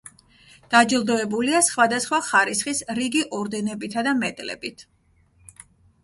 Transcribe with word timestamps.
დაჯილდოებულია 0.73 1.59
სხვადასხვა 1.65 2.19
ხარისხის 2.27 2.81
რიგი 2.99 3.21
ორდენებითა 3.41 4.05
და 4.09 4.15
მედლებით. 4.23 4.83